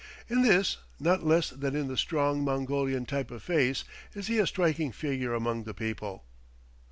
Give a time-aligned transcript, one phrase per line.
[0.27, 3.83] In this, not less than in the strong Mongolian type of face,
[4.15, 6.25] is he a striking figure among the people.